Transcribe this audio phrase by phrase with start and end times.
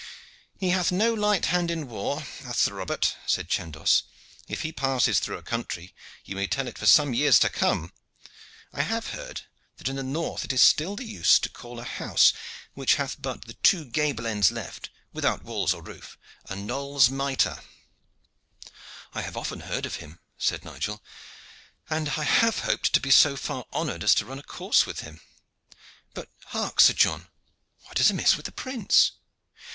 [0.59, 4.01] "He hath no light hand in war, hath Sir Robert," said Chandos.
[4.47, 5.93] "If he passes through a country
[6.25, 7.93] you may tell it for some years to come.
[8.73, 9.41] I have heard
[9.77, 12.33] that in the north it is still the use to call a house
[12.73, 16.17] which hath but the two gable ends left, without walls or roof,
[16.49, 17.61] a Knolles' mitre."
[19.13, 21.03] "I have often heard of him," said Nigel,
[21.91, 25.01] "and I have hoped to be so far honored as to run a course with
[25.01, 25.21] him.
[26.15, 27.27] But hark, Sir John,
[27.83, 29.11] what is amiss with the prince?"